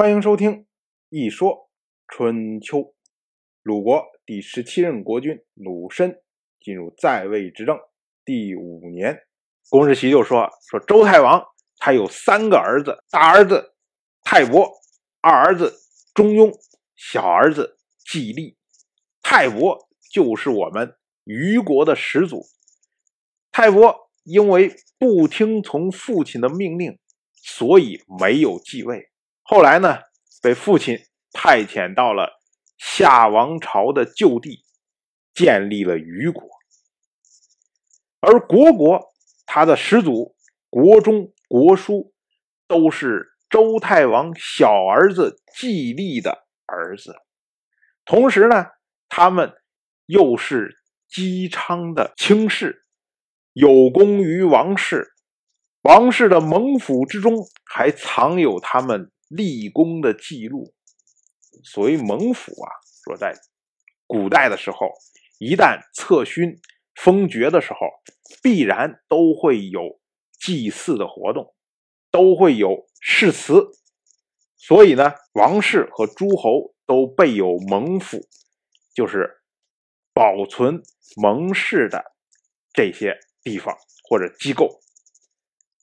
[0.00, 0.52] 欢迎收听
[1.08, 1.68] 《一说
[2.06, 2.78] 春秋》。
[3.64, 6.22] 鲁国第十七任国君鲁申
[6.60, 7.76] 进入在位执政
[8.24, 9.18] 第五年，
[9.68, 11.44] 公世袭就说：“说周太王
[11.78, 13.74] 他有三个儿子，大儿子
[14.22, 14.70] 泰伯，
[15.20, 15.74] 二儿子
[16.14, 16.56] 中庸，
[16.94, 17.76] 小儿子
[18.08, 18.56] 季历。
[19.20, 20.94] 泰伯就是我们
[21.24, 22.44] 虞国的始祖。
[23.50, 27.00] 泰伯因为不听从父亲的命令，
[27.34, 29.10] 所以没有继位。”
[29.50, 30.00] 后来呢，
[30.42, 30.98] 被父亲
[31.32, 32.38] 派遣到了
[32.76, 34.62] 夏王朝的旧地，
[35.32, 36.46] 建立了虞国。
[38.20, 39.06] 而国国
[39.46, 40.36] 他的始祖
[40.68, 42.12] 国中、国叔
[42.66, 47.16] 都是周太王小儿子季历的儿子，
[48.04, 48.66] 同时呢，
[49.08, 49.54] 他们
[50.04, 50.76] 又是
[51.08, 52.84] 姬昌的卿士，
[53.54, 55.14] 有功于王室。
[55.80, 57.34] 王室的盟府之中
[57.64, 59.10] 还藏有他们。
[59.28, 60.74] 立功的记录，
[61.62, 62.68] 所谓盟府啊，
[63.04, 63.34] 说在
[64.06, 64.90] 古代的时候，
[65.38, 66.58] 一旦册勋
[66.94, 67.78] 封爵的时候，
[68.42, 70.00] 必然都会有
[70.40, 71.54] 祭祀的活动，
[72.10, 73.70] 都会有誓词，
[74.56, 78.18] 所以呢，王室和诸侯都备有盟府，
[78.94, 79.42] 就是
[80.12, 80.82] 保存
[81.16, 82.02] 盟誓的
[82.72, 83.76] 这些地方
[84.08, 84.80] 或者机构。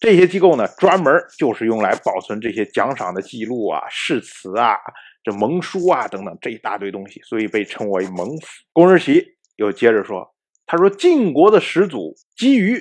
[0.00, 4.76] 这些机构呢，专门就是用来保存这些奖赏的记录啊、誓词啊、
[5.24, 8.46] 这盟书啊等等这一大堆东西，所以被称为盟府。
[8.72, 10.32] 公世奇又接着说
[10.66, 12.80] ：“他说晋国的始祖姬于，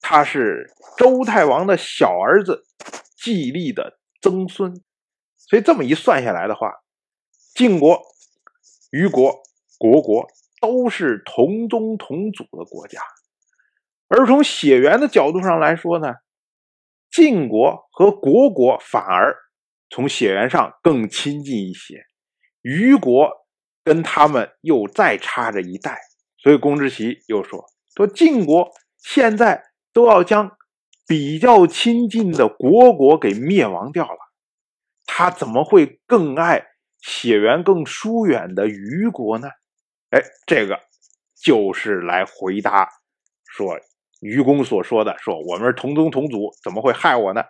[0.00, 2.64] 他是周太王的小儿子
[3.16, 4.74] 季历的曾孙，
[5.36, 6.72] 所以这么一算下来的话，
[7.54, 8.02] 晋国、
[8.90, 9.40] 虞国、
[9.78, 10.26] 国国
[10.60, 13.00] 都是同宗同祖的国家。
[14.08, 16.12] 而从血缘的角度上来说呢？”
[17.10, 19.36] 晋国和国国反而
[19.88, 22.04] 从血缘上更亲近一些，
[22.62, 23.28] 虞国
[23.82, 25.98] 跟他们又再差着一代，
[26.38, 27.64] 所以公之奇又说
[27.96, 30.56] ：“说晋国现在都要将
[31.08, 34.18] 比较亲近的国国给灭亡掉了，
[35.04, 36.64] 他怎么会更爱
[37.00, 39.48] 血缘更疏远的虞国呢？”
[40.10, 40.78] 哎，这个
[41.34, 42.88] 就是来回答
[43.44, 43.76] 说。
[44.20, 47.42] 愚公所说的说我们是同宗同祖，怎么会害我呢？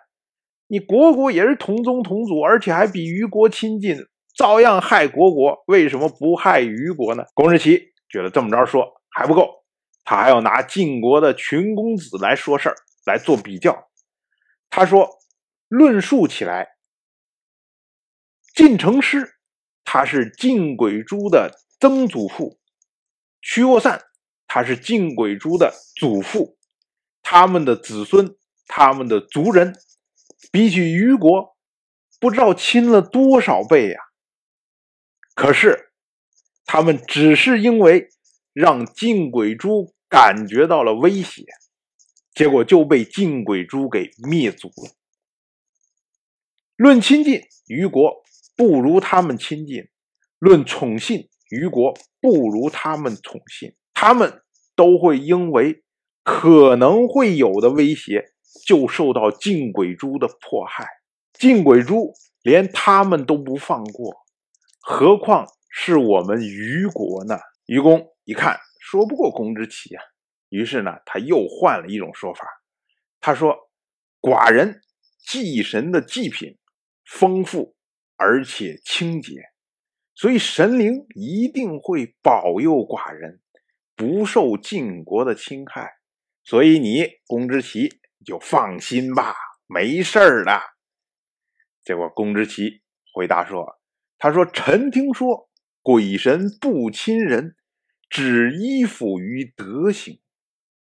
[0.67, 3.97] 你国国也是同宗同祖，而且还比虞国亲近，
[4.33, 7.25] 照样害国国，为什么不害虞国呢？
[7.33, 9.65] 公世奇觉得这么着说还不够，
[10.05, 13.89] 他还要拿晋国的群公子来说事儿，来做比较。
[14.69, 15.09] 他说，
[15.67, 16.69] 论述起来，
[18.55, 19.35] 晋成师
[19.83, 21.51] 他是晋轨珠的
[21.81, 22.57] 曾祖父，
[23.41, 24.01] 屈沃散
[24.47, 26.57] 他是晋轨珠的祖父。
[27.23, 28.35] 他们的子孙，
[28.67, 29.75] 他们的族人，
[30.51, 31.55] 比起虞国，
[32.19, 33.99] 不知道亲了多少倍呀。
[35.33, 35.91] 可是，
[36.65, 38.09] 他们只是因为
[38.53, 41.45] 让晋鬼珠感觉到了威胁，
[42.33, 44.91] 结果就被晋鬼珠给灭族了。
[46.75, 48.23] 论亲近，虞国
[48.57, 49.85] 不如他们亲近；
[50.39, 53.75] 论宠信，虞国不如他们宠信。
[53.93, 54.41] 他们
[54.75, 55.83] 都会因为。
[56.23, 58.33] 可能会有的威胁，
[58.65, 60.87] 就受到晋鬼珠的迫害。
[61.33, 64.13] 晋鬼珠连他们都不放过，
[64.79, 67.39] 何况是我们虞国呢？
[67.65, 70.03] 愚公一看，说不过公之奇啊，
[70.49, 72.45] 于是呢，他又换了一种说法。
[73.19, 73.55] 他说
[74.21, 74.81] ：“寡人
[75.25, 76.57] 祭神的祭品
[77.05, 77.75] 丰富
[78.17, 79.35] 而且清洁，
[80.13, 83.39] 所以神灵一定会保佑寡人，
[83.95, 85.93] 不受晋国的侵害。”
[86.43, 89.35] 所以你公之奇就放心吧，
[89.67, 90.59] 没事儿的。
[91.83, 92.81] 结果公之奇
[93.13, 93.79] 回答说
[94.17, 95.49] ：“他说臣听说
[95.81, 97.55] 鬼神不亲人，
[98.09, 100.19] 只依附于德行。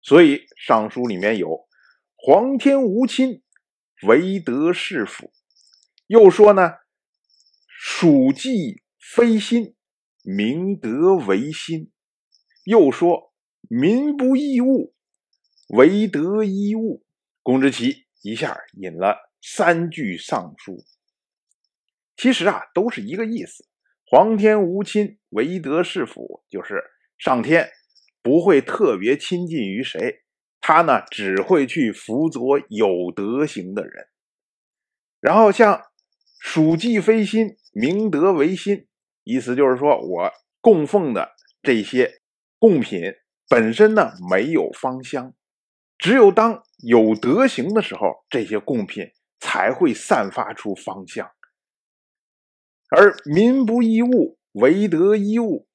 [0.00, 1.68] 所以尚书里面有
[2.16, 3.42] ‘皇天无亲，
[4.06, 5.32] 唯德是辅’。
[6.08, 6.72] 又说呢
[7.68, 9.76] ，‘属稷非心，
[10.22, 11.92] 明德为心’。
[12.64, 13.32] 又说
[13.68, 14.94] ‘民不义物’。”
[15.68, 17.04] 唯德一物，
[17.42, 20.84] 公之奇一下引了三句尚书。
[22.16, 23.66] 其实啊，都是一个意思。
[24.04, 26.84] 皇天无亲，唯德是辅，就是
[27.16, 27.70] 上天
[28.20, 30.22] 不会特别亲近于谁，
[30.60, 34.08] 他呢只会去辅佐有德行的人。
[35.20, 35.82] 然后像
[36.38, 38.86] 属稷非心，明德为心，
[39.24, 40.30] 意思就是说我
[40.60, 41.32] 供奉的
[41.62, 42.20] 这些
[42.58, 43.14] 贡品
[43.48, 45.34] 本身呢没有芳香。
[46.02, 51.30] 只有当有德行的时候，这些贡品才会散发出芳香。
[52.90, 55.68] 而民不异物，唯德一物。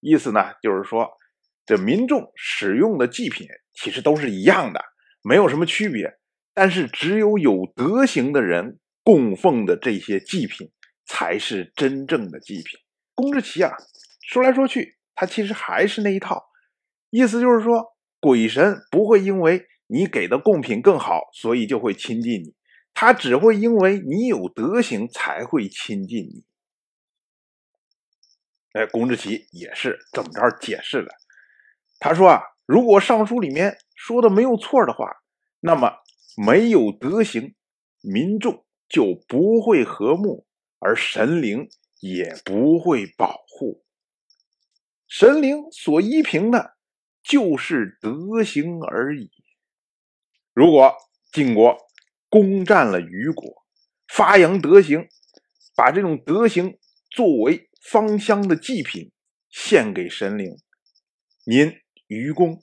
[0.00, 1.10] 意思呢，就是说，
[1.66, 4.82] 这民众使用的祭品其实都是一样的，
[5.22, 6.18] 没有什么区别。
[6.54, 10.72] 但是，只有有德行的人供奉的这些祭品，
[11.04, 12.80] 才是真正的祭品。
[13.14, 13.76] 公之奇啊，
[14.30, 16.42] 说来说去，他其实还是那一套，
[17.10, 22.54] 意思就是说，鬼神不会因为你给的贡品更好，所以就会亲近你，
[22.92, 26.44] 他只会因为你有德行才会亲近你。
[28.72, 31.08] 哎，龚志奇也是这么着解释的。
[31.98, 35.16] 他说啊，如果上书里面说的没有错的话，
[35.60, 35.94] 那么
[36.36, 37.54] 没有德行，
[38.02, 40.46] 民众就不会和睦，
[40.78, 41.68] 而神灵
[42.00, 43.82] 也不会保护。
[45.08, 46.75] 神灵所依凭的，
[47.26, 49.30] 就是德行而已。
[50.54, 50.94] 如果
[51.32, 51.76] 晋国
[52.28, 53.66] 攻占了虞国，
[54.06, 55.08] 发扬德行，
[55.74, 56.78] 把这种德行
[57.10, 57.68] 作为。
[57.88, 59.12] 芳香的祭品
[59.48, 60.56] 献给神灵，
[61.44, 61.72] 您
[62.08, 62.60] 愚公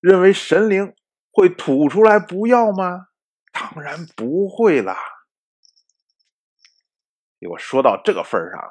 [0.00, 0.94] 认为神灵
[1.30, 3.06] 会吐出来不要吗？
[3.52, 4.98] 当然不会啦。
[7.40, 8.68] 结果说到这个份上啊，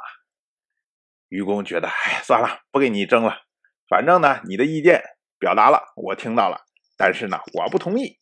[1.30, 3.42] 愚公觉得，哎，算了，不跟你争了。
[3.90, 5.02] 反正呢，你的意见
[5.46, 6.58] 表达了，我听到了，
[6.98, 8.18] 但是呢，我不同意。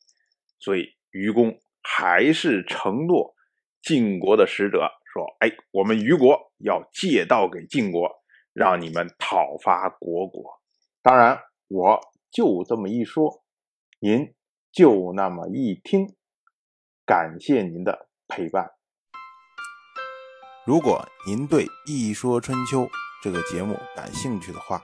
[0.60, 3.34] 所以愚公还是承诺
[3.82, 4.92] 晋国的使者。
[5.14, 8.12] 说：“哎，我们虞国要借道给晋国，
[8.52, 10.60] 让你们讨伐虢国。
[11.02, 11.40] 当然，
[11.70, 13.42] 我就这么一说，
[14.02, 14.36] 您
[14.74, 16.18] 就那么一听。
[17.06, 18.72] 感谢您的陪伴。
[20.66, 22.82] 如果您对《一说春秋》
[23.24, 24.84] 这个节目感兴趣的话，